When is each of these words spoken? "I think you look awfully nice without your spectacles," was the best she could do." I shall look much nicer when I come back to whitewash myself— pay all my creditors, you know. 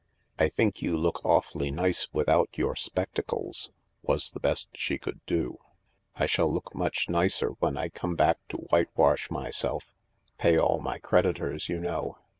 "I 0.45 0.49
think 0.49 0.81
you 0.81 0.97
look 0.97 1.23
awfully 1.23 1.69
nice 1.69 2.07
without 2.11 2.49
your 2.55 2.75
spectacles," 2.75 3.69
was 4.01 4.31
the 4.31 4.39
best 4.39 4.69
she 4.73 4.97
could 4.97 5.21
do." 5.27 5.59
I 6.15 6.25
shall 6.25 6.51
look 6.51 6.73
much 6.73 7.07
nicer 7.07 7.49
when 7.59 7.77
I 7.77 7.89
come 7.89 8.15
back 8.15 8.39
to 8.49 8.57
whitewash 8.71 9.29
myself— 9.29 9.93
pay 10.39 10.57
all 10.57 10.79
my 10.79 10.97
creditors, 10.97 11.69
you 11.69 11.79
know. 11.79 12.17